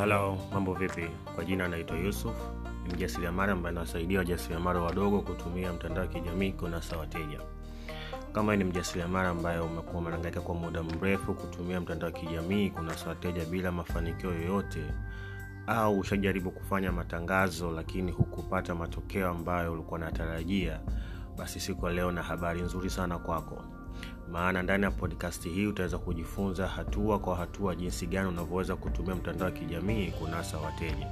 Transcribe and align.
halo 0.00 0.38
mambo 0.52 0.74
vipi? 0.74 1.06
Kwa 1.34 1.44
jina 1.44 1.64
anaitwa 1.64 1.96
yusuf 1.98 2.34
ni 2.86 2.94
mjasiriamali 2.94 3.52
ambaye 3.52 3.70
anawasaidia 3.70 4.18
wajasiriamali 4.18 4.78
wadogo 4.78 5.20
kutumia 5.20 5.72
mtandao 5.72 6.04
wa 6.04 6.10
kijamii 6.10 6.52
kunasa 6.52 6.96
wateja 6.96 7.40
kama 8.32 8.56
ni 8.56 8.64
mjasiriamali 8.64 9.28
ambaye 9.28 9.58
umekuwa 9.58 10.02
umehangaika 10.02 10.40
kwa 10.40 10.54
muda 10.54 10.82
mrefu 10.82 11.34
kutumia 11.34 11.80
mtandao 11.80 12.10
wa 12.10 12.18
kijamii 12.20 12.70
kunasa 12.70 13.08
wateja 13.08 13.44
bila 13.44 13.72
mafanikio 13.72 14.34
yoyote 14.34 14.84
au 15.66 15.98
ushajaribu 15.98 16.50
kufanya 16.50 16.92
matangazo 16.92 17.70
lakini 17.70 18.12
hukupata 18.12 18.74
matokeo 18.74 19.28
ambayo 19.28 19.72
ulikuwa 19.72 20.00
unatarajia 20.00 20.80
basi 21.38 21.60
siku 21.60 21.86
ya 21.86 21.92
leo 21.92 22.12
na 22.12 22.22
habari 22.22 22.62
nzuri 22.62 22.90
sana 22.90 23.18
kwako 23.18 23.64
maana 24.32 24.62
ndani 24.62 24.84
ya 24.84 24.90
podcast 24.90 25.44
hii 25.48 25.66
utaweza 25.66 25.98
kujifunza 25.98 26.66
hatua 26.66 27.18
kwa 27.18 27.36
hatua 27.36 27.74
jinsi 27.74 28.06
gani 28.06 28.28
unavyoweza 28.28 28.76
kutumia 28.76 29.14
mtandao 29.14 29.44
wa 29.46 29.52
kijamii 29.52 30.10
kunasa 30.10 30.58
wateja 30.58 31.06